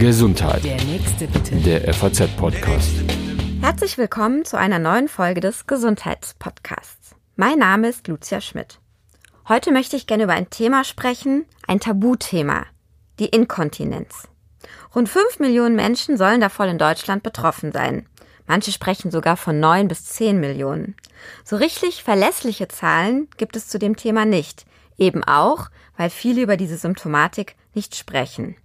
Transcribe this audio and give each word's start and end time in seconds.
Gesundheit. 0.00 0.64
Der 0.64 0.82
nächste 0.82 1.28
bitte. 1.28 1.54
Der 1.56 1.94
FAZ-Podcast. 1.94 2.90
Herzlich 3.60 3.96
willkommen 3.96 4.44
zu 4.44 4.58
einer 4.58 4.80
neuen 4.80 5.06
Folge 5.06 5.40
des 5.40 5.68
Gesundheitspodcasts. 5.68 7.14
Mein 7.36 7.60
Name 7.60 7.88
ist 7.88 8.08
Lucia 8.08 8.40
Schmidt. 8.40 8.80
Heute 9.48 9.70
möchte 9.70 9.94
ich 9.94 10.08
gerne 10.08 10.24
über 10.24 10.32
ein 10.32 10.50
Thema 10.50 10.82
sprechen, 10.82 11.44
ein 11.68 11.78
Tabuthema, 11.78 12.66
die 13.20 13.26
Inkontinenz. 13.26 14.26
Rund 14.96 15.08
5 15.08 15.38
Millionen 15.38 15.76
Menschen 15.76 16.16
sollen 16.16 16.40
davon 16.40 16.68
in 16.68 16.78
Deutschland 16.78 17.22
betroffen 17.22 17.70
sein. 17.70 18.08
Manche 18.48 18.72
sprechen 18.72 19.12
sogar 19.12 19.36
von 19.36 19.60
9 19.60 19.86
bis 19.86 20.06
10 20.06 20.40
Millionen. 20.40 20.96
So 21.44 21.54
richtig 21.54 22.02
verlässliche 22.02 22.66
Zahlen 22.66 23.28
gibt 23.36 23.54
es 23.54 23.68
zu 23.68 23.78
dem 23.78 23.94
Thema 23.94 24.24
nicht. 24.24 24.66
Eben 24.98 25.22
auch, 25.22 25.68
weil 25.96 26.10
viele 26.10 26.42
über 26.42 26.56
diese 26.56 26.78
Symptomatik 26.78 27.54
nicht 27.74 27.94
sprechen. 27.94 28.56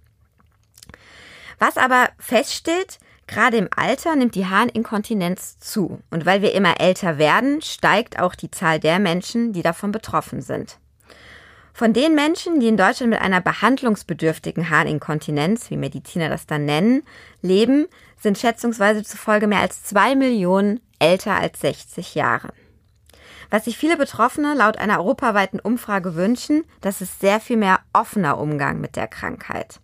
Was 1.58 1.76
aber 1.76 2.08
feststeht, 2.18 2.98
gerade 3.26 3.56
im 3.56 3.68
Alter 3.74 4.16
nimmt 4.16 4.34
die 4.34 4.46
Harninkontinenz 4.46 5.58
zu. 5.58 6.00
Und 6.10 6.26
weil 6.26 6.42
wir 6.42 6.52
immer 6.54 6.80
älter 6.80 7.18
werden, 7.18 7.62
steigt 7.62 8.18
auch 8.18 8.34
die 8.34 8.50
Zahl 8.50 8.80
der 8.80 8.98
Menschen, 8.98 9.52
die 9.52 9.62
davon 9.62 9.92
betroffen 9.92 10.42
sind. 10.42 10.78
Von 11.74 11.94
den 11.94 12.14
Menschen, 12.14 12.60
die 12.60 12.68
in 12.68 12.76
Deutschland 12.76 13.10
mit 13.10 13.20
einer 13.22 13.40
behandlungsbedürftigen 13.40 14.68
Harninkontinenz, 14.68 15.70
wie 15.70 15.78
Mediziner 15.78 16.28
das 16.28 16.46
dann 16.46 16.66
nennen, 16.66 17.02
leben, 17.40 17.86
sind 18.20 18.38
schätzungsweise 18.38 19.02
zufolge 19.02 19.46
mehr 19.46 19.60
als 19.60 19.82
zwei 19.82 20.14
Millionen 20.14 20.80
älter 20.98 21.34
als 21.34 21.60
60 21.60 22.14
Jahre. 22.14 22.52
Was 23.48 23.64
sich 23.64 23.76
viele 23.76 23.96
Betroffene 23.96 24.54
laut 24.54 24.78
einer 24.78 24.98
europaweiten 24.98 25.60
Umfrage 25.60 26.14
wünschen, 26.14 26.64
das 26.82 27.00
ist 27.00 27.20
sehr 27.20 27.40
viel 27.40 27.56
mehr 27.56 27.80
offener 27.92 28.38
Umgang 28.38 28.80
mit 28.80 28.96
der 28.96 29.08
Krankheit. 29.08 29.80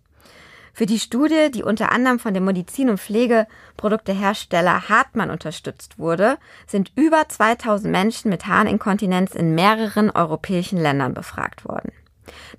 Für 0.79 0.85
die 0.85 0.97
Studie, 0.97 1.51
die 1.53 1.61
unter 1.61 1.91
anderem 1.91 2.19
von 2.19 2.33
dem 2.33 2.45
Medizin- 2.45 2.89
und 2.89 3.01
Pflegeproduktehersteller 3.01 4.87
Hartmann 4.87 5.29
unterstützt 5.29 5.99
wurde, 5.99 6.37
sind 6.67 6.93
über 6.95 7.27
2000 7.27 7.91
Menschen 7.91 8.29
mit 8.29 8.47
Harninkontinenz 8.47 9.35
in 9.35 9.55
mehreren 9.55 10.09
europäischen 10.09 10.77
Ländern 10.77 11.13
befragt 11.13 11.65
worden. 11.65 11.91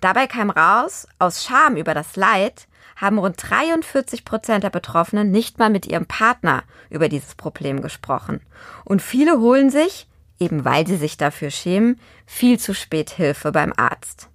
Dabei 0.03 0.27
kam 0.27 0.51
raus, 0.51 1.09
aus 1.19 1.43
Scham 1.43 1.77
über 1.77 1.95
das 1.95 2.15
Leid 2.15 2.69
haben 2.95 3.17
rund 3.17 3.37
43 3.39 4.27
Prozent 4.27 4.65
der 4.65 4.69
Betroffenen 4.71 5.31
nicht 5.31 5.59
mal 5.59 5.71
mit 5.71 5.87
ihrem 5.87 6.05
Partner 6.05 6.65
über 6.91 7.09
dieses 7.09 7.37
Problem 7.37 7.81
gesprochen. 7.81 8.43
Und 8.85 9.01
viele 9.01 9.41
holen 9.41 9.71
sich, 9.71 10.09
eben 10.39 10.67
weil 10.67 10.87
sie 10.87 10.97
sich 10.97 11.17
dafür 11.17 11.51
schämen, 11.51 11.99
viel 12.27 12.59
zu 12.59 12.75
spät 12.75 13.09
Hilfe 13.09 13.51
beim 13.51 13.73
Arzt. 13.75 14.29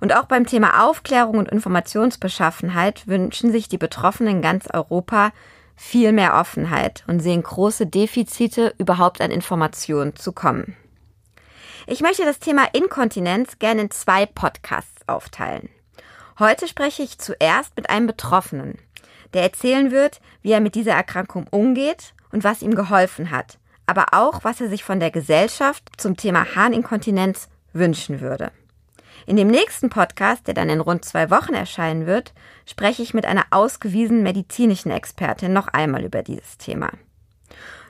Und 0.00 0.14
auch 0.14 0.26
beim 0.26 0.46
Thema 0.46 0.86
Aufklärung 0.86 1.38
und 1.38 1.48
Informationsbeschaffenheit 1.48 3.06
wünschen 3.08 3.50
sich 3.50 3.68
die 3.68 3.78
Betroffenen 3.78 4.36
in 4.36 4.42
ganz 4.42 4.68
Europa 4.72 5.32
viel 5.74 6.12
mehr 6.12 6.34
Offenheit 6.34 7.04
und 7.06 7.20
sehen 7.20 7.42
große 7.42 7.86
Defizite, 7.86 8.74
überhaupt 8.78 9.20
an 9.20 9.30
Informationen 9.30 10.16
zu 10.16 10.32
kommen. 10.32 10.76
Ich 11.86 12.00
möchte 12.00 12.24
das 12.24 12.38
Thema 12.38 12.64
Inkontinenz 12.72 13.58
gerne 13.58 13.82
in 13.82 13.90
zwei 13.90 14.26
Podcasts 14.26 15.08
aufteilen. 15.08 15.68
Heute 16.38 16.68
spreche 16.68 17.02
ich 17.02 17.18
zuerst 17.18 17.76
mit 17.76 17.90
einem 17.90 18.06
Betroffenen, 18.06 18.78
der 19.34 19.42
erzählen 19.42 19.90
wird, 19.90 20.20
wie 20.42 20.52
er 20.52 20.60
mit 20.60 20.74
dieser 20.74 20.92
Erkrankung 20.92 21.46
umgeht 21.50 22.14
und 22.30 22.44
was 22.44 22.62
ihm 22.62 22.74
geholfen 22.74 23.30
hat, 23.30 23.58
aber 23.86 24.08
auch, 24.12 24.44
was 24.44 24.60
er 24.60 24.68
sich 24.68 24.84
von 24.84 25.00
der 25.00 25.10
Gesellschaft 25.10 25.84
zum 25.96 26.16
Thema 26.16 26.54
Harninkontinenz 26.54 27.48
wünschen 27.72 28.20
würde. 28.20 28.52
In 29.28 29.36
dem 29.36 29.48
nächsten 29.48 29.90
Podcast, 29.90 30.46
der 30.46 30.54
dann 30.54 30.70
in 30.70 30.80
rund 30.80 31.04
zwei 31.04 31.30
Wochen 31.30 31.52
erscheinen 31.52 32.06
wird, 32.06 32.32
spreche 32.64 33.02
ich 33.02 33.12
mit 33.12 33.26
einer 33.26 33.44
ausgewiesenen 33.50 34.22
medizinischen 34.22 34.90
Expertin 34.90 35.52
noch 35.52 35.68
einmal 35.68 36.02
über 36.02 36.22
dieses 36.22 36.56
Thema. 36.56 36.88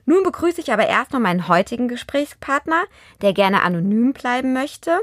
Nun 0.04 0.24
begrüße 0.24 0.60
ich 0.60 0.72
aber 0.72 0.88
erst 0.88 1.12
noch 1.12 1.20
meinen 1.20 1.46
heutigen 1.46 1.86
Gesprächspartner, 1.86 2.82
der 3.22 3.34
gerne 3.34 3.62
anonym 3.62 4.14
bleiben 4.14 4.52
möchte. 4.52 4.98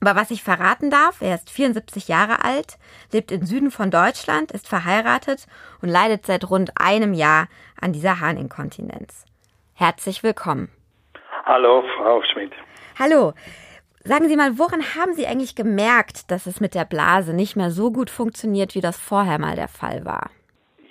Aber 0.00 0.16
was 0.18 0.30
ich 0.30 0.42
verraten 0.42 0.88
darf, 0.88 1.20
er 1.20 1.34
ist 1.34 1.50
74 1.50 2.08
Jahre 2.08 2.42
alt, 2.42 2.78
lebt 3.12 3.30
im 3.30 3.44
Süden 3.44 3.70
von 3.70 3.90
Deutschland, 3.90 4.52
ist 4.52 4.68
verheiratet 4.68 5.46
und 5.82 5.90
leidet 5.90 6.24
seit 6.24 6.48
rund 6.48 6.80
einem 6.80 7.12
Jahr 7.12 7.46
an 7.78 7.92
dieser 7.92 8.20
Harninkontinenz. 8.20 9.26
Herzlich 9.74 10.22
willkommen. 10.22 10.70
Hallo, 11.44 11.84
Frau 11.98 12.22
Schmidt. 12.22 12.52
Hallo. 12.98 13.34
Sagen 14.08 14.26
Sie 14.26 14.36
mal, 14.36 14.52
woran 14.58 14.80
haben 14.96 15.12
Sie 15.12 15.26
eigentlich 15.26 15.54
gemerkt, 15.54 16.30
dass 16.30 16.46
es 16.46 16.62
mit 16.62 16.74
der 16.74 16.86
Blase 16.86 17.36
nicht 17.36 17.56
mehr 17.56 17.68
so 17.68 17.92
gut 17.92 18.08
funktioniert, 18.08 18.74
wie 18.74 18.80
das 18.80 18.98
vorher 18.98 19.38
mal 19.38 19.54
der 19.54 19.68
Fall 19.68 20.06
war? 20.06 20.30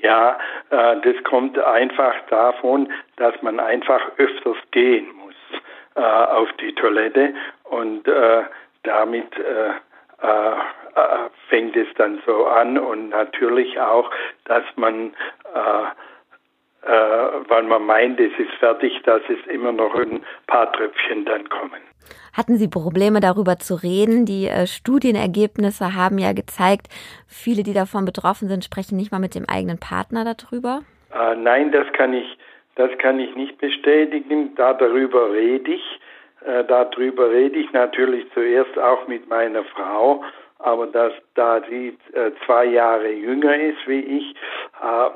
Ja, 0.04 0.38
äh, 0.70 1.02
das 1.02 1.24
kommt 1.24 1.58
einfach 1.58 2.14
davon, 2.30 2.94
dass 3.16 3.34
man 3.42 3.60
einfach 3.60 4.02
öfters 4.18 4.58
gehen 4.70 5.08
muss 5.16 5.34
äh, 5.96 6.02
auf 6.02 6.48
die 6.62 6.76
Toilette 6.76 7.34
und 7.64 8.08
äh, 8.08 8.44
damit 8.84 9.36
äh, 9.36 9.70
äh, 10.22 10.52
äh, 10.52 11.30
fängt 11.50 11.76
es 11.76 11.88
dann 11.96 12.22
so 12.24 12.46
an 12.46 12.78
und 12.78 13.10
natürlich 13.10 13.80
auch, 13.80 14.12
dass 14.46 14.64
man 14.76 15.12
weil 17.50 17.64
man 17.64 17.86
meint, 17.86 18.18
es 18.20 18.32
ist 18.40 18.54
fertig, 18.60 19.02
dass 19.04 19.22
es 19.28 19.46
immer 19.48 19.74
noch 19.74 19.94
ein 19.96 20.24
paar 20.46 20.72
Tröpfchen 20.72 21.26
dann 21.26 21.50
kommen. 21.50 21.82
Hatten 22.34 22.58
Sie 22.58 22.68
Probleme 22.68 23.20
darüber 23.20 23.58
zu 23.58 23.76
reden? 23.76 24.26
Die 24.26 24.48
äh, 24.48 24.68
Studienergebnisse 24.68 25.96
haben 25.96 26.18
ja 26.18 26.34
gezeigt, 26.34 26.88
viele, 27.28 27.64
die 27.64 27.74
davon 27.74 28.06
betroffen 28.06 28.48
sind, 28.48 28.64
sprechen 28.64 28.98
nicht 28.98 29.12
mal 29.12 29.20
mit 29.20 29.36
dem 29.36 29.46
eigenen 29.48 29.80
Partner 29.80 30.24
darüber. 30.24 30.82
Äh, 31.14 31.36
nein, 31.36 31.72
das 31.72 31.88
kann 31.94 32.14
ich, 32.14 32.38
das 32.76 32.92
kann 33.00 33.20
ich 33.20 33.36
nicht 33.36 33.58
bestätigen. 33.58 34.56
Da 34.56 34.74
darüber 34.74 35.32
rede 35.32 35.72
ich. 35.72 36.00
Äh, 36.46 36.64
darüber 36.66 37.32
rede 37.32 37.60
ich 37.60 37.72
natürlich 37.74 38.26
zuerst 38.34 38.78
auch 38.78 39.08
mit 39.08 39.28
meiner 39.28 39.64
Frau, 39.66 40.24
aber 40.60 40.88
dass, 40.88 41.14
da 41.36 41.62
sie 41.70 41.98
äh, 42.14 42.32
zwei 42.46 42.66
Jahre 42.66 43.12
jünger 43.12 43.56
ist 43.56 43.88
wie 43.88 44.00
ich, 44.00 44.36
äh, 44.82 45.10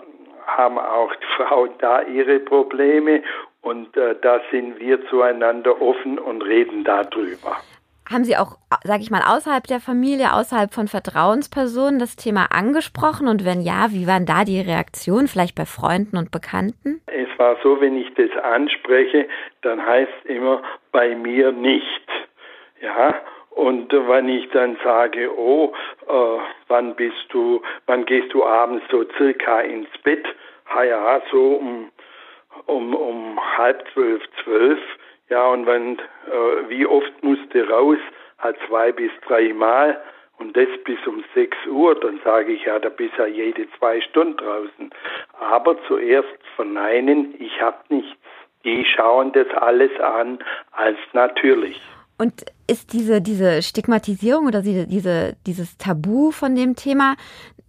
haben 0.48 0.78
auch 0.78 1.14
die 1.16 1.44
Frauen 1.44 1.70
da 1.80 2.02
ihre 2.02 2.40
Probleme 2.40 3.22
und 3.62 3.96
äh, 3.96 4.16
da 4.22 4.42
sind 4.52 4.80
wir 4.80 5.06
zueinander 5.08 5.82
offen 5.82 6.20
und 6.20 6.42
reden 6.42 6.84
darüber. 6.84 7.58
Haben 8.12 8.26
Sie 8.26 8.36
auch, 8.36 8.58
sage 8.84 9.04
ich 9.04 9.12
mal, 9.12 9.22
außerhalb 9.22 9.66
der 9.68 9.80
Familie, 9.80 10.34
außerhalb 10.34 10.74
von 10.74 10.88
Vertrauenspersonen 10.90 11.98
das 11.98 12.18
Thema 12.18 12.48
angesprochen? 12.52 13.30
Und 13.30 13.46
wenn 13.46 13.62
ja, 13.62 13.88
wie 13.92 14.06
waren 14.06 14.26
da 14.26 14.44
die 14.44 14.60
Reaktionen, 14.60 15.28
vielleicht 15.28 15.56
bei 15.56 15.66
Freunden 15.66 16.18
und 16.18 16.30
Bekannten? 16.30 17.02
Es 17.06 17.30
war 17.38 17.56
so, 17.64 17.80
wenn 17.80 17.96
ich 17.96 18.14
das 18.16 18.32
anspreche, 18.44 19.30
dann 19.62 19.86
heißt 19.86 20.26
immer 20.26 20.62
bei 20.92 21.16
mir 21.16 21.54
nicht. 21.54 22.08
Ja, 22.82 23.14
und 23.52 23.94
wenn 23.94 24.28
ich 24.28 24.50
dann 24.50 24.78
sage, 24.84 25.30
oh, 25.38 25.72
äh, 26.08 26.40
wann 26.68 26.96
bist 26.96 27.28
du, 27.30 27.62
wann 27.86 28.06
gehst 28.06 28.34
du 28.34 28.44
abends 28.44 28.84
so 28.92 29.06
circa 29.18 29.62
ins 29.62 29.90
Bett? 30.04 30.26
Ha 30.66 30.84
ja, 30.84 31.22
so 31.32 31.54
um 31.54 31.92
um, 32.66 32.94
um 32.94 33.40
halb 33.58 33.84
zwölf, 33.94 34.22
zwölf. 34.44 34.80
Ja, 35.30 35.48
und 35.48 35.66
wenn, 35.66 35.98
äh, 35.98 36.70
wie 36.70 36.86
oft 36.86 37.24
musste 37.24 37.68
raus? 37.70 37.98
Halt 38.40 38.58
zwei 38.68 38.92
bis 38.92 39.12
drei 39.28 39.54
Mal 39.54 40.02
und 40.42 40.58
das 40.58 40.68
bis 40.84 40.98
um 41.06 41.24
sechs 41.36 41.58
Uhr, 41.68 41.98
dann 42.00 42.20
sage 42.24 42.54
ich 42.54 42.66
ja, 42.66 42.80
da 42.80 42.90
bist 42.90 43.14
ja 43.18 43.28
jede 43.28 43.68
zwei 43.78 44.02
Stunden 44.02 44.38
draußen. 44.38 44.90
Aber 45.40 45.78
zuerst 45.88 46.28
verneinen, 46.56 47.36
ich 47.40 47.62
habe 47.62 47.78
nichts. 47.90 48.18
Die 48.64 48.84
schauen 48.86 49.32
das 49.32 49.48
alles 49.56 49.92
an 50.00 50.40
als 50.72 50.98
natürlich. 51.14 51.82
Und 52.18 52.46
ist 52.68 52.94
diese, 52.94 53.22
diese 53.22 53.62
Stigmatisierung 53.64 54.46
oder 54.46 54.62
diese, 54.62 54.86
diese, 54.86 55.36
dieses 55.48 55.78
Tabu 55.78 56.32
von 56.32 56.56
dem 56.56 56.76
Thema 56.76 57.16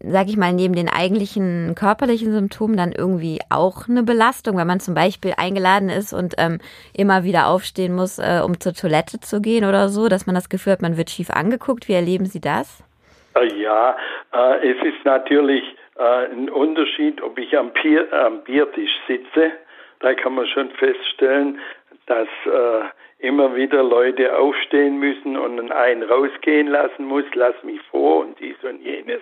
sage 0.04 0.30
ich 0.30 0.36
mal, 0.36 0.52
neben 0.52 0.74
den 0.74 0.88
eigentlichen 0.88 1.74
körperlichen 1.74 2.32
Symptomen 2.32 2.77
dann 2.77 2.92
irgendwie 2.92 3.38
auch 3.50 3.88
eine 3.88 4.03
Belastung, 4.03 4.56
wenn 4.56 4.66
man 4.66 4.80
zum 4.80 4.94
Beispiel 4.94 5.34
eingeladen 5.36 5.88
ist 5.88 6.12
und 6.12 6.34
ähm, 6.38 6.59
immer 6.97 7.24
wieder 7.24 7.47
aufstehen 7.47 7.94
muss, 7.94 8.18
äh, 8.18 8.41
um 8.44 8.59
zur 8.60 8.74
Toilette 8.74 9.21
zu 9.21 9.41
gehen 9.41 9.65
oder 9.65 9.88
so, 9.88 10.09
dass 10.09 10.27
man 10.27 10.34
das 10.34 10.48
Gefühl 10.48 10.72
hat, 10.72 10.82
man 10.82 10.97
wird 10.97 11.10
schief 11.10 11.30
angeguckt. 11.30 11.88
Wie 11.88 11.94
erleben 11.94 12.27
Sie 12.27 12.41
das? 12.41 12.82
Äh, 13.34 13.60
ja, 13.60 13.97
äh, 14.32 14.71
es 14.71 14.82
ist 14.82 15.04
natürlich 15.04 15.62
äh, 15.97 16.27
ein 16.32 16.50
Unterschied, 16.50 17.22
ob 17.22 17.38
ich 17.38 17.56
am, 17.56 17.71
Bier, 17.72 18.12
am 18.12 18.42
Biertisch 18.42 18.92
sitze. 19.06 19.53
Da 20.00 20.15
kann 20.15 20.34
man 20.34 20.47
schon 20.47 20.71
feststellen, 20.71 21.60
dass 22.06 22.28
äh, 22.47 22.84
immer 23.22 23.54
wieder 23.54 23.83
Leute 23.83 24.36
aufstehen 24.36 24.98
müssen 24.98 25.36
und 25.36 25.71
einen 25.71 26.03
rausgehen 26.03 26.66
lassen 26.66 27.04
muss, 27.04 27.24
lass 27.34 27.54
mich 27.63 27.80
vor 27.91 28.21
und 28.21 28.39
dies 28.41 28.57
und 28.63 28.83
jenes. 28.83 29.21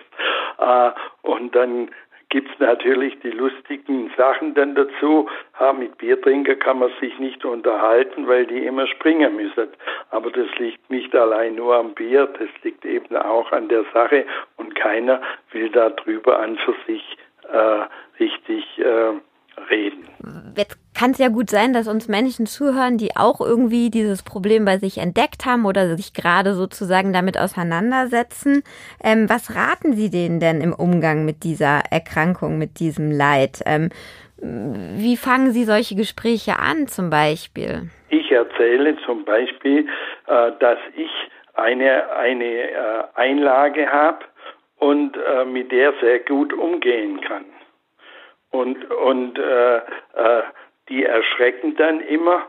Äh, 0.57 0.91
und 1.21 1.55
dann 1.55 1.89
gibt 2.29 2.49
es 2.49 2.59
natürlich 2.59 3.19
die 3.19 3.29
lustigen 3.29 4.09
Sachen 4.17 4.55
dann 4.55 4.73
dazu. 4.73 5.29
Ha, 5.59 5.73
mit 5.73 5.97
Biertrinker 5.97 6.55
kann 6.55 6.79
man 6.79 6.89
sich 6.99 7.19
nicht 7.19 7.45
unterhalten, 7.45 8.27
weil 8.27 8.47
die 8.47 8.65
immer 8.65 8.87
springen 8.87 9.35
müssen. 9.35 9.67
Aber 10.09 10.31
das 10.31 10.47
liegt 10.57 10.89
nicht 10.89 11.13
allein 11.13 11.55
nur 11.55 11.75
am 11.75 11.93
Bier, 11.93 12.27
das 12.39 12.49
liegt 12.63 12.85
eben 12.85 13.15
auch 13.15 13.51
an 13.51 13.67
der 13.67 13.85
Sache 13.93 14.25
und 14.57 14.73
keiner 14.75 15.21
will 15.51 15.69
darüber 15.69 16.39
an 16.39 16.57
für 16.57 16.75
sich 16.87 17.17
äh, 17.51 17.83
richtig 18.19 18.79
äh, 18.79 19.13
reden. 19.69 20.07
Jetzt 20.55 20.80
kann 21.01 21.11
es 21.11 21.17
ja 21.17 21.29
gut 21.29 21.49
sein, 21.49 21.73
dass 21.73 21.87
uns 21.87 22.07
Menschen 22.07 22.45
zuhören, 22.45 22.99
die 22.99 23.15
auch 23.15 23.41
irgendwie 23.41 23.89
dieses 23.89 24.21
Problem 24.21 24.65
bei 24.65 24.77
sich 24.77 24.99
entdeckt 24.99 25.47
haben 25.47 25.65
oder 25.65 25.95
sich 25.97 26.13
gerade 26.13 26.53
sozusagen 26.53 27.11
damit 27.11 27.39
auseinandersetzen. 27.39 28.61
Ähm, 29.03 29.27
was 29.27 29.55
raten 29.55 29.93
Sie 29.93 30.11
denen 30.11 30.39
denn 30.39 30.61
im 30.61 30.73
Umgang 30.73 31.25
mit 31.25 31.43
dieser 31.43 31.81
Erkrankung, 31.89 32.59
mit 32.59 32.79
diesem 32.79 33.09
Leid? 33.09 33.63
Ähm, 33.65 33.89
wie 34.37 35.17
fangen 35.17 35.49
Sie 35.53 35.63
solche 35.63 35.95
Gespräche 35.95 36.59
an 36.59 36.85
zum 36.85 37.09
Beispiel? 37.09 37.89
Ich 38.09 38.31
erzähle 38.31 38.95
zum 39.03 39.25
Beispiel, 39.25 39.87
äh, 40.27 40.51
dass 40.59 40.77
ich 40.95 41.09
eine, 41.55 42.11
eine 42.11 42.45
äh, 42.45 43.03
Einlage 43.15 43.87
habe 43.87 44.19
und 44.77 45.17
äh, 45.17 45.45
mit 45.45 45.71
der 45.71 45.93
sehr 45.99 46.19
gut 46.19 46.53
umgehen 46.53 47.21
kann. 47.21 47.45
Und, 48.51 48.77
und 48.91 49.39
äh, 49.39 49.77
äh, 49.77 50.43
die 50.91 51.05
erschrecken 51.05 51.75
dann 51.77 52.01
immer, 52.01 52.45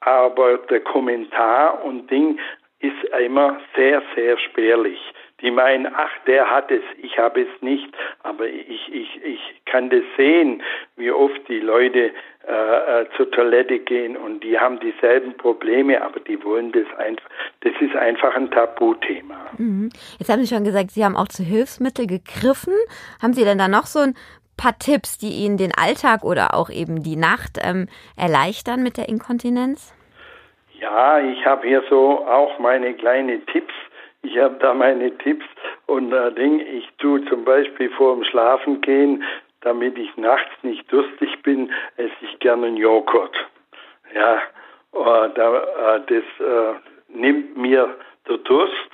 aber 0.00 0.58
der 0.58 0.80
Kommentar 0.80 1.84
und 1.84 2.10
Ding 2.10 2.38
ist 2.80 3.04
immer 3.18 3.60
sehr, 3.76 4.02
sehr 4.14 4.38
spärlich. 4.38 4.98
Die 5.42 5.50
meinen, 5.50 5.86
ach, 5.94 6.10
der 6.26 6.50
hat 6.50 6.70
es, 6.70 6.82
ich 7.02 7.18
habe 7.18 7.42
es 7.42 7.62
nicht, 7.62 7.88
aber 8.22 8.46
ich, 8.46 8.92
ich, 8.92 9.24
ich 9.24 9.40
kann 9.66 9.88
das 9.88 10.02
sehen, 10.16 10.62
wie 10.96 11.10
oft 11.10 11.48
die 11.48 11.60
Leute 11.60 12.10
äh, 12.46 12.52
äh 13.02 13.06
zur 13.16 13.30
Toilette 13.30 13.78
gehen 13.78 14.16
und 14.16 14.42
die 14.44 14.58
haben 14.58 14.80
dieselben 14.80 15.34
Probleme, 15.36 16.02
aber 16.02 16.20
die 16.20 16.42
wollen 16.44 16.72
das 16.72 16.86
einfach, 16.98 17.28
das 17.60 17.72
ist 17.80 17.96
einfach 17.96 18.34
ein 18.34 18.50
Tabuthema. 18.50 19.46
Mhm. 19.56 19.90
Jetzt 20.18 20.30
haben 20.30 20.42
Sie 20.42 20.54
schon 20.54 20.64
gesagt, 20.64 20.90
Sie 20.90 21.04
haben 21.04 21.16
auch 21.16 21.28
zu 21.28 21.42
Hilfsmitteln 21.42 22.08
gegriffen. 22.08 22.74
Haben 23.22 23.32
Sie 23.32 23.44
denn 23.44 23.58
da 23.58 23.68
noch 23.68 23.86
so 23.86 24.00
ein 24.00 24.14
paar 24.60 24.78
Tipps, 24.78 25.18
die 25.18 25.44
Ihnen 25.44 25.56
den 25.56 25.72
Alltag 25.74 26.22
oder 26.22 26.54
auch 26.54 26.70
eben 26.70 27.02
die 27.02 27.16
Nacht 27.16 27.58
ähm, 27.62 27.88
erleichtern 28.16 28.82
mit 28.82 28.96
der 28.98 29.08
Inkontinenz? 29.08 29.94
Ja, 30.78 31.18
ich 31.18 31.44
habe 31.46 31.66
hier 31.66 31.82
so 31.88 32.26
auch 32.26 32.58
meine 32.58 32.94
kleinen 32.94 33.44
Tipps. 33.46 33.72
Ich 34.22 34.36
habe 34.38 34.56
da 34.60 34.74
meine 34.74 35.16
Tipps 35.18 35.46
und 35.86 36.12
äh, 36.12 36.32
Ding, 36.32 36.60
ich 36.60 36.86
tue 36.98 37.24
zum 37.24 37.44
Beispiel 37.44 37.90
vor 37.90 38.14
dem 38.14 38.24
Schlafen 38.24 38.80
gehen, 38.82 39.24
damit 39.62 39.96
ich 39.96 40.14
nachts 40.16 40.50
nicht 40.62 40.90
durstig 40.92 41.42
bin, 41.42 41.72
esse 41.96 42.12
ich 42.20 42.38
gerne 42.40 42.66
einen 42.66 42.76
Joghurt. 42.76 43.34
Ja, 44.14 44.36
äh, 44.92 45.30
da, 45.34 45.96
äh, 45.96 46.00
das 46.06 46.46
äh, 46.46 46.74
nimmt 47.08 47.56
mir 47.56 47.94
der 48.28 48.38
Durst. 48.38 48.90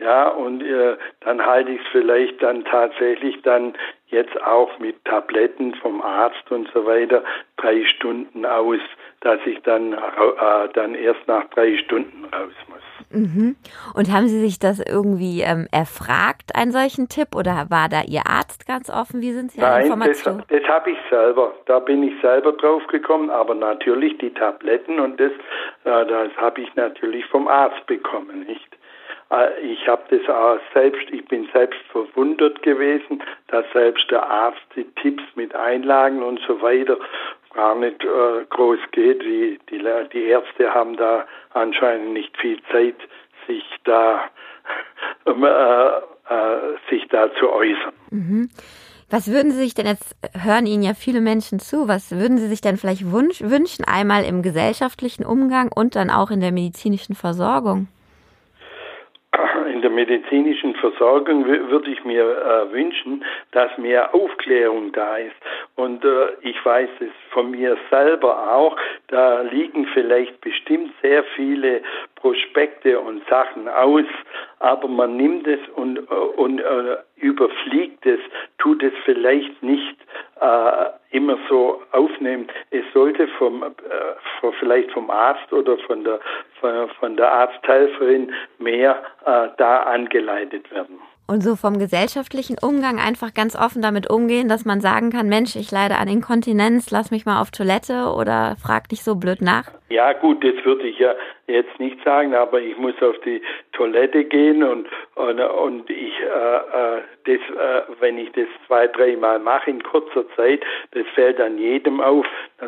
Ja, 0.00 0.28
und 0.28 0.62
äh, 0.62 0.96
dann 1.20 1.44
halte 1.44 1.72
ich 1.72 1.80
es 1.80 1.86
vielleicht 1.92 2.42
dann 2.42 2.64
tatsächlich 2.64 3.40
dann 3.42 3.74
jetzt 4.08 4.40
auch 4.42 4.78
mit 4.78 5.04
Tabletten 5.04 5.74
vom 5.74 6.00
Arzt 6.00 6.50
und 6.50 6.68
so 6.72 6.86
weiter 6.86 7.22
drei 7.58 7.84
Stunden 7.84 8.46
aus, 8.46 8.80
dass 9.20 9.38
ich 9.44 9.60
dann, 9.62 9.92
äh, 9.92 10.68
dann 10.72 10.94
erst 10.94 11.26
nach 11.28 11.44
drei 11.50 11.76
Stunden 11.76 12.24
raus 12.24 12.52
muss. 12.68 12.80
Mhm. 13.10 13.56
Und 13.94 14.12
haben 14.12 14.28
Sie 14.28 14.40
sich 14.40 14.58
das 14.58 14.80
irgendwie 14.80 15.42
ähm, 15.42 15.66
erfragt, 15.70 16.54
einen 16.54 16.72
solchen 16.72 17.08
Tipp, 17.08 17.34
oder 17.34 17.66
war 17.68 17.88
da 17.88 18.02
Ihr 18.02 18.26
Arzt 18.26 18.66
ganz 18.66 18.88
offen? 18.88 19.20
Wie 19.20 19.32
sind 19.32 19.52
Sie 19.52 19.60
Nein, 19.60 19.82
Informationen? 19.82 20.44
das, 20.48 20.60
das 20.60 20.68
habe 20.68 20.92
ich 20.92 20.98
selber. 21.10 21.52
Da 21.66 21.78
bin 21.78 22.02
ich 22.02 22.14
selber 22.22 22.52
drauf 22.52 22.86
gekommen, 22.86 23.28
aber 23.30 23.54
natürlich 23.54 24.16
die 24.18 24.32
Tabletten 24.32 24.98
und 24.98 25.20
das, 25.20 25.32
äh, 25.84 26.06
das 26.06 26.34
habe 26.36 26.62
ich 26.62 26.74
natürlich 26.74 27.26
vom 27.26 27.48
Arzt 27.48 27.84
bekommen, 27.86 28.46
nicht? 28.46 28.69
Äh, 29.30 29.60
ich 29.60 29.86
habe 29.86 30.02
das 30.10 30.28
auch 30.28 30.58
selbst, 30.74 31.08
ich 31.10 31.24
bin 31.26 31.48
selbst 31.52 31.80
verwundert 31.90 32.62
gewesen, 32.62 33.22
dass 33.48 33.64
selbst 33.72 34.10
der 34.10 34.28
Arzt 34.28 34.60
die 34.76 34.84
Tipps 35.02 35.22
mit 35.34 35.54
Einlagen 35.54 36.22
und 36.22 36.40
so 36.46 36.60
weiter 36.60 36.98
gar 37.54 37.74
nicht 37.74 38.02
äh, 38.04 38.44
groß 38.48 38.78
geht. 38.92 39.22
Die, 39.22 39.58
die, 39.70 39.82
die 40.12 40.24
Ärzte 40.24 40.72
haben 40.72 40.96
da 40.96 41.26
anscheinend 41.52 42.12
nicht 42.12 42.36
viel 42.36 42.60
Zeit, 42.70 42.96
sich 43.46 43.64
da, 43.84 44.22
äh, 45.26 45.32
äh, 45.32 46.76
sich 46.88 47.08
da 47.08 47.32
zu 47.34 47.50
äußern. 47.50 47.92
Mhm. 48.10 48.50
Was 49.12 49.32
würden 49.32 49.50
Sie 49.50 49.58
sich 49.58 49.74
denn 49.74 49.86
jetzt, 49.86 50.14
hören 50.40 50.66
Ihnen 50.66 50.84
ja 50.84 50.94
viele 50.94 51.20
Menschen 51.20 51.58
zu, 51.58 51.88
was 51.88 52.12
würden 52.12 52.38
Sie 52.38 52.46
sich 52.46 52.60
denn 52.60 52.76
vielleicht 52.76 53.10
wünschen, 53.10 53.84
einmal 53.84 54.24
im 54.24 54.42
gesellschaftlichen 54.42 55.26
Umgang 55.26 55.72
und 55.74 55.96
dann 55.96 56.10
auch 56.10 56.30
in 56.30 56.38
der 56.38 56.52
medizinischen 56.52 57.16
Versorgung? 57.16 57.88
In 59.80 59.82
der 59.82 59.90
medizinischen 59.90 60.74
Versorgung 60.74 61.46
würde 61.46 61.90
ich 61.90 62.04
mir 62.04 62.22
äh, 62.22 62.70
wünschen, 62.70 63.24
dass 63.52 63.76
mehr 63.78 64.14
Aufklärung 64.14 64.92
da 64.92 65.16
ist. 65.16 65.36
Und 65.74 66.04
äh, 66.04 66.32
ich 66.42 66.62
weiß 66.62 66.90
es 67.00 67.08
von 67.30 67.50
mir 67.50 67.78
selber 67.88 68.54
auch, 68.54 68.76
da 69.08 69.40
liegen 69.40 69.86
vielleicht 69.94 70.38
bestimmt 70.42 70.92
sehr 71.00 71.24
viele 71.34 71.80
Prospekte 72.20 73.00
und 73.00 73.22
Sachen 73.28 73.68
aus, 73.68 74.04
aber 74.58 74.88
man 74.88 75.16
nimmt 75.16 75.46
es 75.46 75.60
und, 75.74 75.98
äh, 75.98 76.14
und 76.36 76.60
äh, 76.60 76.96
überfliegt 77.16 78.04
es, 78.06 78.20
tut 78.58 78.82
es 78.82 78.92
vielleicht 79.04 79.62
nicht 79.62 79.96
äh, 80.40 80.86
immer 81.10 81.38
so 81.48 81.82
aufnehmen. 81.92 82.48
Es 82.70 82.84
sollte 82.92 83.28
vom, 83.38 83.62
äh, 83.62 84.52
vielleicht 84.58 84.90
vom 84.92 85.10
Arzt 85.10 85.52
oder 85.52 85.78
von 85.78 86.04
der, 86.04 86.20
von, 86.60 86.88
von 86.98 87.16
der 87.16 87.32
Arzthelferin 87.32 88.32
mehr 88.58 89.02
äh, 89.24 89.48
da 89.56 89.82
angeleitet 89.84 90.70
werden. 90.70 90.98
Und 91.26 91.42
so 91.42 91.54
vom 91.54 91.78
gesellschaftlichen 91.78 92.56
Umgang 92.60 92.98
einfach 92.98 93.32
ganz 93.32 93.54
offen 93.54 93.82
damit 93.82 94.10
umgehen, 94.10 94.48
dass 94.48 94.64
man 94.64 94.80
sagen 94.80 95.10
kann, 95.10 95.28
Mensch, 95.28 95.54
ich 95.54 95.70
leide 95.70 95.96
an 95.96 96.08
Inkontinenz, 96.08 96.90
lass 96.90 97.12
mich 97.12 97.24
mal 97.24 97.40
auf 97.40 97.52
Toilette 97.52 98.12
oder 98.16 98.56
frag 98.60 98.90
nicht 98.90 99.04
so 99.04 99.14
blöd 99.14 99.40
nach. 99.40 99.70
Ja 99.90 100.12
gut, 100.12 100.44
das 100.44 100.64
würde 100.64 100.86
ich 100.86 101.00
ja 101.00 101.16
jetzt 101.48 101.80
nicht 101.80 102.02
sagen, 102.04 102.32
aber 102.32 102.60
ich 102.60 102.76
muss 102.78 102.94
auf 103.02 103.18
die 103.24 103.42
Toilette 103.72 104.24
gehen 104.24 104.62
und 104.62 104.86
und, 105.16 105.40
und 105.40 105.90
ich 105.90 106.14
äh, 106.20 106.96
äh 106.96 107.02
das, 107.24 107.36
äh, 107.56 107.82
wenn 107.98 108.16
ich 108.16 108.30
das 108.32 108.46
zwei, 108.66 108.86
dreimal 108.86 109.38
mache 109.40 109.70
in 109.70 109.82
kurzer 109.82 110.24
Zeit, 110.36 110.62
das 110.92 111.04
fällt 111.14 111.38
dann 111.38 111.58
jedem 111.58 112.00
auf. 112.00 112.26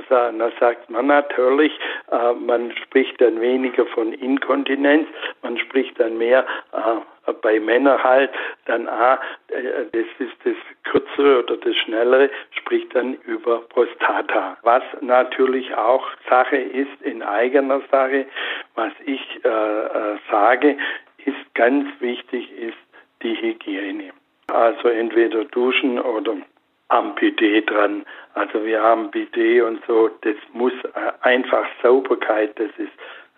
Da, 0.08 0.32
da 0.32 0.50
sagt 0.58 0.90
man 0.90 1.06
natürlich, 1.06 1.72
äh, 2.10 2.32
man 2.32 2.72
spricht 2.76 3.20
dann 3.20 3.40
weniger 3.40 3.86
von 3.86 4.12
Inkontinenz, 4.12 5.08
man 5.42 5.56
spricht 5.58 5.98
dann 6.00 6.18
mehr 6.18 6.44
äh, 6.72 7.32
bei 7.40 7.60
Männern 7.60 8.02
halt 8.02 8.30
dann 8.66 8.88
A, 8.88 9.14
äh, 9.48 9.86
das 9.92 10.06
ist 10.18 10.36
das 10.44 10.56
Kürzere 10.92 11.42
oder 11.42 11.56
das 11.56 11.74
Schnellere, 11.76 12.30
spricht 12.50 12.94
dann 12.94 13.14
über 13.24 13.60
Prostata. 13.68 14.58
Was 14.62 14.82
natürlich 15.00 15.74
auch 15.74 16.04
Sache 16.28 16.56
ist 16.56 17.00
in 17.02 17.22
eigener 17.22 17.80
Sache, 17.90 18.26
was 18.74 18.92
ich 19.06 19.20
äh, 19.44 19.48
äh, 19.48 20.18
sage, 20.30 20.76
ist 21.24 21.54
ganz 21.54 21.88
wichtig, 22.00 22.50
ist 22.52 22.76
die 23.22 23.34
Hygiene. 23.40 24.10
Also 24.48 24.88
entweder 24.88 25.44
duschen 25.46 25.98
oder 25.98 26.36
am 26.88 27.14
Bidet 27.14 27.70
dran. 27.70 28.04
Also 28.34 28.64
wir 28.64 28.82
haben 28.82 29.10
Bidet 29.10 29.62
und 29.62 29.80
so, 29.86 30.10
das 30.20 30.36
muss 30.52 30.72
äh, 30.94 31.12
einfach 31.22 31.64
Sauberkeit, 31.82 32.58
das 32.58 32.70
ist 32.76 32.92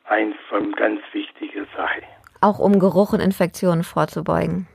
eins 0.07 0.35
von 0.49 0.73
ganz 0.73 1.01
wichtiger 1.13 1.65
Sache. 1.77 2.03
Auch 2.41 2.59
um 2.59 2.81
Geruch 2.81 3.13
und 3.13 3.21
Infektionen 3.21 3.85
vorzubeugen. 3.85 4.67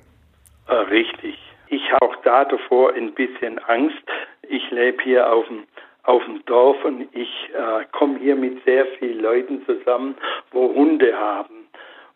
Äh, 0.68 0.76
richtig. 0.76 1.49
Ich 1.70 1.92
habe 1.92 2.06
auch 2.06 2.16
da 2.18 2.46
davor 2.46 2.94
ein 2.94 3.14
bisschen 3.14 3.60
Angst. 3.60 4.04
Ich 4.48 4.70
lebe 4.72 5.04
hier 5.04 5.32
auf 5.32 5.48
dem 5.48 5.66
auf 6.04 6.24
dem 6.26 6.44
Dorf 6.46 6.84
und 6.86 7.08
ich 7.14 7.50
äh, 7.54 7.86
komme 7.92 8.18
hier 8.18 8.36
mit 8.36 8.64
sehr 8.66 8.86
vielen 8.98 9.20
Leuten 9.20 9.64
zusammen, 9.66 10.16
wo 10.52 10.74
Hunde 10.74 11.16
haben. 11.16 11.68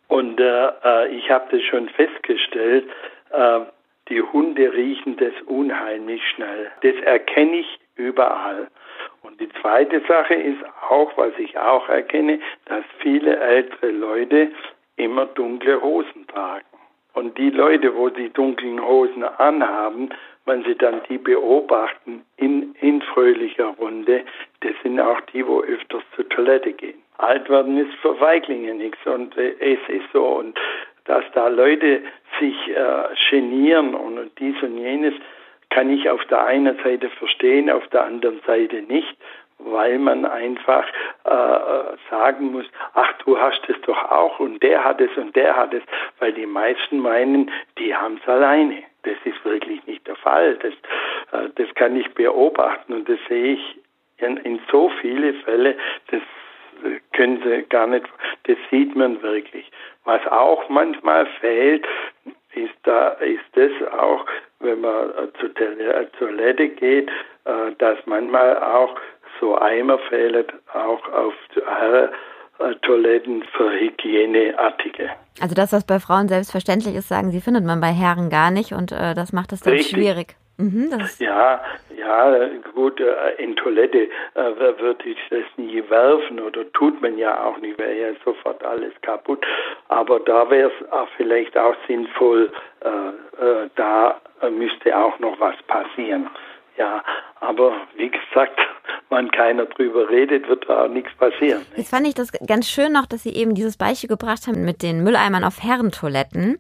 Und 0.07 0.39
äh, 0.39 0.67
äh 0.83 1.15
ich 1.15 1.29
habe 1.29 1.45
das 1.51 1.62
schon 1.62 1.89
festgestellt, 1.89 2.89
äh, 3.29 3.60
die 4.10 4.22
Hunde 4.22 4.74
riechen 4.74 5.17
das 5.17 5.33
unheimlich 5.45 6.22
schnell. 6.29 6.72
Das 6.81 6.95
erkenne 7.03 7.57
ich 7.57 7.79
überall. 7.95 8.67
Und 9.22 9.39
die 9.39 9.50
zweite 9.62 10.01
Sache 10.07 10.33
ist 10.33 10.63
auch, 10.89 11.15
was 11.15 11.33
ich 11.38 11.57
auch 11.57 11.88
erkenne, 11.88 12.39
dass 12.65 12.83
viele 13.00 13.38
ältere 13.39 13.91
Leute 13.91 14.51
immer 14.95 15.27
dunkle 15.27 15.81
Hosen 15.81 16.25
tragen. 16.27 16.65
Und 17.13 17.38
die 17.38 17.51
Leute, 17.51 17.96
wo 17.96 18.10
die 18.10 18.29
dunklen 18.29 18.84
Hosen 18.84 19.24
anhaben, 19.24 20.10
wenn 20.46 20.63
sie 20.63 20.75
dann 20.75 21.01
die 21.08 21.17
beobachten 21.17 22.24
in, 22.38 22.75
in 22.82 23.01
fröhlicher 23.01 23.67
Runde, 23.79 24.24
das 24.62 24.74
sind 24.82 25.00
auch 25.00 25.22
die, 25.32 25.46
wo 25.46 25.62
öfters 25.62 26.03
zur 26.15 26.27
Toilette 26.29 26.74
gehen. 26.74 27.01
Alt 27.17 27.50
werden 27.50 27.77
ist 27.77 27.93
für 28.01 28.15
Feiglinge 28.15 28.74
nichts 28.74 29.00
und 29.05 29.38
äh, 29.38 29.53
es 29.60 29.79
ist 29.88 30.12
so. 30.12 30.25
Und 30.25 30.60
dass 31.05 31.24
da 31.34 31.48
Leute 31.48 32.01
sich 32.39 32.55
äh, 32.70 33.03
genieren 33.29 33.93
und 33.93 34.32
dies 34.39 34.62
und 34.62 34.77
jenes, 34.77 35.13
kann 35.70 35.89
ich 35.89 36.10
auf 36.10 36.24
der 36.25 36.46
einen 36.46 36.77
Seite 36.84 37.10
verstehen, 37.10 37.70
auf 37.70 37.88
der 37.88 38.05
anderen 38.05 38.39
Seite 38.46 38.82
nicht, 38.84 39.17
weil 39.65 40.00
man 40.00 40.25
einfach 40.25 40.86
äh, 41.25 41.98
sagen 42.10 42.51
muss, 42.51 42.65
ach, 42.93 43.13
du 43.25 43.38
hast 43.39 43.62
es 43.67 43.79
doch 43.82 44.12
auch 44.12 44.39
und 44.39 44.62
der 44.62 44.84
hat 44.84 45.01
es 45.01 45.15
und 45.17 45.36
der 45.36 45.55
hat 45.55 45.74
es, 45.74 45.84
weil 46.20 46.34
die 46.34 46.46
meisten 46.46 47.00
meinen, 47.00 47.51
die 47.77 47.96
haben 47.96 48.20
es 48.22 48.27
alleine. 48.27 48.84
Das 49.03 49.17
ist 49.25 49.43
wirklich 49.43 49.86
nicht 49.86 50.08
der 50.08 50.15
Fall. 50.15 50.55
Das, 50.55 50.74
äh, 51.32 51.50
das 51.55 51.74
kann 51.75 51.96
ich 51.96 52.10
beobachten 52.13 52.93
und 52.93 53.10
das 53.10 53.20
sehe 53.27 53.53
ich 53.53 53.79
in, 54.17 54.38
in 54.38 54.60
so 54.72 54.89
viele 55.01 55.34
Fälle, 55.34 55.75
das 56.12 56.22
können 57.13 57.41
Sie 57.43 57.63
gar 57.70 57.88
nicht, 57.88 58.05
das 58.43 58.58
sieht 58.70 58.96
man 58.96 59.22
wirklich. 59.22 59.70
Was 60.05 60.25
auch 60.27 60.67
manchmal 60.70 61.25
fehlt, 61.39 61.86
ist 62.55 62.74
da, 62.84 63.10
ist 63.20 63.43
das 63.53 63.72
auch, 63.93 64.25
wenn 64.60 64.82
man 64.82 65.12
zur 65.39 65.53
Toilette 65.53 66.70
geht, 66.70 67.10
äh, 67.46 67.72
dass 67.77 67.98
manchmal 68.05 68.58
auch 68.62 68.96
so 69.43 69.59
Eimer 69.59 70.00
fehlen, 70.09 70.45
auch 70.73 71.03
auf 71.12 71.33
Toiletten 72.81 73.43
für 73.57 73.69
Hygieneartige. 73.71 75.09
Also 75.41 75.53
das, 75.53 75.73
was 75.73 75.85
bei 75.85 76.00
Frauen 76.00 76.29
selbstverständlich 76.29 76.95
ist, 76.95 77.09
sagen 77.09 77.31
Sie, 77.31 77.41
findet 77.41 77.65
man 77.65 77.81
bei 77.81 77.88
Herren 77.88 78.29
gar 78.29 78.51
nicht 78.51 78.71
und 78.71 78.93
äh, 78.93 79.13
das 79.13 79.33
macht 79.33 79.51
es 79.51 79.59
dann 79.62 79.73
Richtig. 79.73 79.91
schwierig. 79.91 80.35
Mhm, 80.57 80.91
ja, 81.17 81.62
ja, 81.97 82.47
gut, 82.75 83.01
äh, 83.01 83.43
in 83.43 83.55
Toilette 83.55 84.07
äh, 84.35 84.79
würde 84.79 85.09
ich 85.09 85.17
das 85.31 85.43
nie 85.57 85.83
werfen 85.89 86.39
oder 86.39 86.71
tut 86.73 87.01
man 87.01 87.17
ja 87.17 87.43
auch 87.43 87.57
nicht, 87.57 87.77
wäre 87.79 87.95
ja 87.95 88.13
sofort 88.23 88.63
alles 88.63 88.93
kaputt. 89.01 89.43
Aber 89.89 90.19
da 90.19 90.50
wäre 90.50 90.69
es 90.69 91.07
vielleicht 91.17 91.57
auch 91.57 91.75
sinnvoll, 91.88 92.51
äh, 92.81 93.43
äh, 93.43 93.69
da 93.75 94.21
müsste 94.51 94.95
auch 94.95 95.17
noch 95.19 95.39
was 95.39 95.55
passieren. 95.63 96.29
Ja, 96.77 97.03
aber 97.39 97.74
wie 97.96 98.10
gesagt, 98.10 98.60
wenn 99.10 99.30
keiner 99.32 99.65
drüber 99.65 100.10
redet, 100.10 100.48
wird 100.48 100.68
da 100.68 100.86
auch 100.86 100.88
nichts 100.88 101.13
passieren. 101.18 101.63
Jetzt 101.75 101.92
fand 101.92 102.08
ich 102.08 102.15
das 102.15 102.32
ganz 102.32 102.68
schön 102.68 102.92
noch, 102.94 103.06
dass 103.06 103.24
Sie 103.24 103.34
eben 103.36 103.53
dieses 103.53 103.77
Beispiel 103.77 104.10
gebracht 104.10 104.48
haben 104.48 104.65
mit 104.65 104.82
den 104.82 105.03
Mülleimern 105.03 105.44
auf 105.44 105.62
Herrentoiletten. 105.62 106.58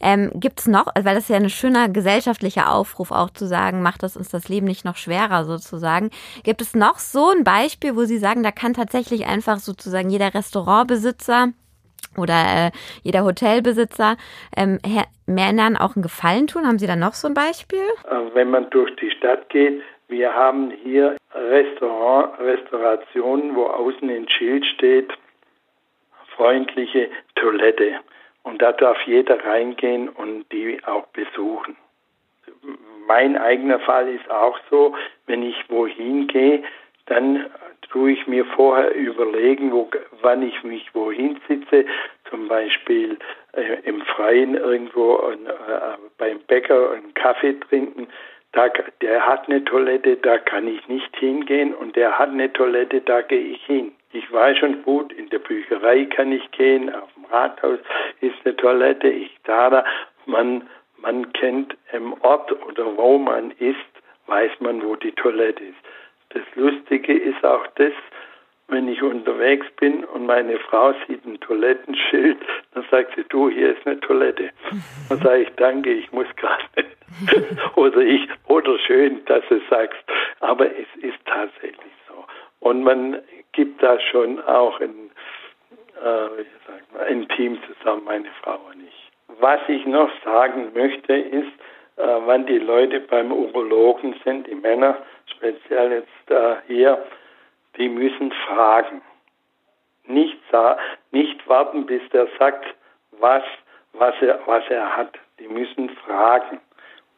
Ähm, 0.00 0.30
Gibt 0.34 0.60
es 0.60 0.66
noch, 0.66 0.86
weil 0.94 1.14
das 1.14 1.24
ist 1.24 1.28
ja 1.28 1.36
ein 1.36 1.50
schöner 1.50 1.90
gesellschaftlicher 1.90 2.72
Aufruf 2.72 3.10
auch 3.10 3.30
zu 3.30 3.46
sagen, 3.46 3.82
macht 3.82 4.02
das 4.02 4.16
uns 4.16 4.30
das 4.30 4.48
Leben 4.48 4.66
nicht 4.66 4.84
noch 4.84 4.96
schwerer 4.96 5.44
sozusagen. 5.44 6.10
Gibt 6.42 6.62
es 6.62 6.74
noch 6.74 6.98
so 6.98 7.30
ein 7.30 7.44
Beispiel, 7.44 7.96
wo 7.96 8.04
Sie 8.04 8.18
sagen, 8.18 8.42
da 8.42 8.52
kann 8.52 8.72
tatsächlich 8.72 9.26
einfach 9.26 9.58
sozusagen 9.58 10.08
jeder 10.08 10.32
Restaurantbesitzer 10.32 11.48
oder 12.16 12.34
äh, 12.34 12.70
jeder 13.02 13.24
Hotelbesitzer 13.24 14.16
ähm, 14.56 14.78
Männern 15.26 15.76
auch 15.76 15.96
einen 15.96 16.02
Gefallen 16.02 16.46
tun? 16.46 16.66
Haben 16.66 16.78
Sie 16.78 16.86
da 16.86 16.96
noch 16.96 17.14
so 17.14 17.28
ein 17.28 17.34
Beispiel? 17.34 17.86
Äh, 18.10 18.34
wenn 18.34 18.50
man 18.50 18.68
durch 18.70 18.94
die 18.96 19.10
Stadt 19.10 19.48
geht, 19.48 19.82
wir 20.08 20.34
haben 20.34 20.72
hier 20.82 21.16
Restaurant, 21.32 22.38
Restaurationen, 22.40 23.54
wo 23.54 23.66
außen 23.66 24.10
ein 24.10 24.28
Schild 24.28 24.66
steht, 24.66 25.12
freundliche 26.36 27.08
Toilette. 27.36 28.00
Und 28.42 28.60
da 28.60 28.72
darf 28.72 28.98
jeder 29.06 29.44
reingehen 29.44 30.08
und 30.08 30.50
die 30.50 30.80
auch 30.84 31.06
besuchen. 31.08 31.76
Mein 33.06 33.36
eigener 33.36 33.78
Fall 33.80 34.08
ist 34.08 34.28
auch 34.30 34.58
so, 34.70 34.94
wenn 35.26 35.42
ich 35.42 35.56
wohin 35.68 36.26
gehe, 36.26 36.62
dann 37.06 37.46
tue 37.82 38.12
ich 38.12 38.26
mir 38.26 38.44
vorher 38.44 38.94
überlegen, 38.94 39.72
wo, 39.72 39.90
wann 40.22 40.42
ich 40.42 40.62
mich 40.62 40.94
wohin 40.94 41.40
sitze, 41.48 41.84
zum 42.28 42.48
Beispiel 42.48 43.18
äh, 43.52 43.80
im 43.84 44.02
Freien 44.02 44.54
irgendwo 44.54 45.18
äh, 45.18 45.36
beim 46.18 46.38
Bäcker 46.46 46.92
einen 46.92 47.14
Kaffee 47.14 47.58
trinken. 47.68 48.08
Da, 48.52 48.68
der 49.00 49.26
hat 49.26 49.48
eine 49.48 49.64
Toilette, 49.64 50.16
da 50.16 50.38
kann 50.38 50.66
ich 50.66 50.86
nicht 50.88 51.16
hingehen 51.16 51.72
und 51.72 51.94
der 51.94 52.18
hat 52.18 52.30
eine 52.30 52.52
Toilette, 52.52 53.00
da 53.00 53.22
gehe 53.22 53.40
ich 53.40 53.64
hin. 53.64 53.92
Ich 54.12 54.32
weiß 54.32 54.58
schon 54.58 54.82
gut, 54.82 55.12
in 55.12 55.28
der 55.30 55.38
Bücherei 55.38 56.04
kann 56.06 56.32
ich 56.32 56.50
gehen, 56.50 56.92
auf 56.92 57.08
dem 57.14 57.24
Rathaus 57.26 57.78
ist 58.20 58.34
eine 58.44 58.56
Toilette, 58.56 59.08
ich 59.08 59.36
da, 59.44 59.70
da. 59.70 59.84
Man, 60.26 60.68
man 60.96 61.32
kennt 61.32 61.76
im 61.92 62.12
Ort 62.22 62.50
oder 62.66 62.96
wo 62.96 63.18
man 63.18 63.52
ist, 63.52 63.76
weiß 64.26 64.50
man, 64.58 64.82
wo 64.84 64.96
die 64.96 65.12
Toilette 65.12 65.62
ist. 65.62 65.78
Das 66.30 66.42
Lustige 66.54 67.12
ist 67.12 67.44
auch 67.44 67.66
das, 67.76 67.92
wenn 68.70 68.88
ich 68.88 69.02
unterwegs 69.02 69.66
bin 69.80 70.04
und 70.04 70.26
meine 70.26 70.58
Frau 70.58 70.94
sieht 71.06 71.24
ein 71.26 71.40
Toilettenschild, 71.40 72.38
dann 72.72 72.84
sagt 72.90 73.16
sie, 73.16 73.24
du, 73.28 73.50
hier 73.50 73.76
ist 73.76 73.84
eine 73.86 73.98
Toilette. 74.00 74.50
Dann 75.08 75.18
sage 75.18 75.42
ich, 75.42 75.48
danke, 75.56 75.92
ich 75.92 76.10
muss 76.12 76.26
gerade. 76.36 76.62
oder 77.74 77.98
ich, 77.98 78.28
oder 78.46 78.78
schön, 78.78 79.24
dass 79.24 79.42
du 79.48 79.60
sagst. 79.68 79.98
Aber 80.38 80.66
es 80.66 81.02
ist 81.02 81.18
tatsächlich 81.26 81.92
so. 82.08 82.24
Und 82.60 82.84
man 82.84 83.18
gibt 83.52 83.82
da 83.82 83.98
schon 83.98 84.40
auch 84.44 84.80
ein, 84.80 85.10
äh, 86.02 87.08
ein 87.08 87.28
Team 87.30 87.58
zusammen, 87.66 88.04
meine 88.04 88.28
Frau 88.42 88.60
und 88.70 88.86
ich. 88.86 89.10
Was 89.40 89.60
ich 89.68 89.84
noch 89.86 90.10
sagen 90.24 90.70
möchte, 90.74 91.14
ist, 91.14 91.52
wann 91.96 92.46
die 92.46 92.58
Leute 92.58 93.00
beim 93.00 93.32
Urologen 93.32 94.14
sind, 94.24 94.46
die 94.46 94.54
Männer, 94.54 94.96
speziell 95.26 95.92
jetzt 95.92 96.30
äh, 96.30 96.56
hier, 96.66 96.98
die 97.76 97.88
müssen 97.88 98.32
fragen. 98.46 99.02
Nicht, 100.06 100.38
nicht 101.12 101.48
warten, 101.48 101.86
bis 101.86 102.02
der 102.12 102.26
sagt, 102.38 102.64
was, 103.18 103.42
was, 103.92 104.14
er, 104.20 104.40
was 104.46 104.64
er 104.68 104.96
hat. 104.96 105.18
Die 105.38 105.48
müssen 105.48 105.88
fragen. 106.04 106.58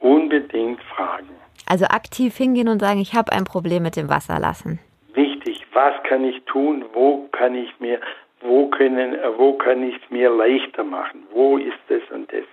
Unbedingt 0.00 0.82
fragen. 0.82 1.30
Also 1.68 1.86
aktiv 1.86 2.36
hingehen 2.36 2.68
und 2.68 2.80
sagen, 2.80 3.00
ich 3.00 3.14
habe 3.14 3.32
ein 3.32 3.44
Problem 3.44 3.84
mit 3.84 3.96
dem 3.96 4.08
Wasserlassen. 4.08 4.80
Wichtig, 5.14 5.64
was 5.72 5.94
kann 6.02 6.24
ich 6.24 6.42
tun? 6.44 6.84
Wo 6.92 7.28
kann 7.32 7.54
ich 7.54 7.70
mir, 7.78 8.00
wo 8.40 8.66
können, 8.68 9.16
wo 9.36 9.54
kann 9.54 9.82
ich 9.82 9.94
es 9.96 10.10
mir 10.10 10.30
leichter 10.30 10.84
machen? 10.84 11.26
Wo 11.32 11.56
ist 11.56 11.78
das 11.88 12.02
und 12.10 12.30
das? 12.32 12.44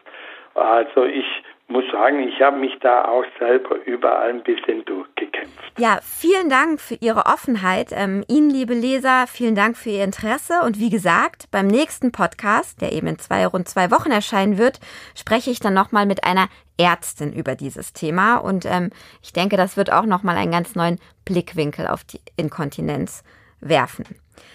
Also 0.54 1.06
ich 1.06 1.26
muss 1.70 1.84
sagen, 1.92 2.20
ich 2.28 2.42
habe 2.42 2.58
mich 2.58 2.74
da 2.82 3.06
auch 3.06 3.24
selber 3.38 3.76
überall 3.86 4.32
ein 4.32 4.44
bisschen 4.44 4.84
durchgekämpft. 4.86 5.72
Ja, 5.78 6.00
vielen 6.02 6.50
Dank 6.50 6.82
für 6.82 6.96
Ihre 6.96 7.26
Offenheit. 7.28 7.92
Ähm, 7.92 8.24
Ihnen, 8.28 8.50
liebe 8.50 8.74
Leser, 8.74 9.28
vielen 9.28 9.56
Dank 9.56 9.78
für 9.78 9.92
Ihr 9.92 10.04
Interesse. 10.04 10.62
Und 10.66 10.80
wie 10.80 10.90
gesagt, 10.90 11.46
beim 11.52 11.68
nächsten 11.68 12.12
Podcast, 12.12 12.82
der 12.82 12.92
eben 12.92 13.08
in 13.08 13.20
zwei, 13.20 13.46
rund 13.46 13.70
zwei 13.70 13.92
Wochen 13.92 14.12
erscheinen 14.12 14.58
wird, 14.58 14.80
spreche 15.16 15.52
ich 15.52 15.60
dann 15.60 15.74
nochmal 15.74 16.06
mit 16.06 16.24
einer 16.24 16.50
Ärztin 16.78 17.34
über 17.34 17.56
dieses 17.56 17.94
Thema. 17.94 18.38
Und 18.38 18.66
ähm, 18.66 18.90
ich 19.22 19.32
denke, 19.32 19.56
das 19.56 19.78
wird 19.78 19.92
auch 19.92 20.06
nochmal 20.06 20.38
einen 20.38 20.52
ganz 20.52 20.76
neuen 20.76 21.00
Blickwinkel 21.24 21.88
auf 21.88 22.04
die 22.04 22.20
Inkontinenz 22.36 23.24
werfen. 23.62 24.06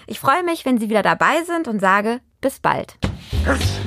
Ich 0.07 0.19
freue 0.19 0.43
mich, 0.43 0.65
wenn 0.65 0.79
Sie 0.79 0.91
wieder 0.91 1.03
dabei 1.03 1.43
sind 1.45 1.69
und 1.69 1.79
sage 1.81 2.21
bis 2.45 2.59
bald. 2.59 2.95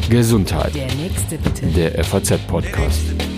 Gesundheit. 0.09 0.73
Der 0.73 0.91
nächste 0.95 1.37
bitte. 1.37 1.67
Der 1.67 2.03
FAZ-Podcast. 2.03 3.36